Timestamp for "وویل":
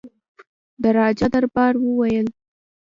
1.79-2.27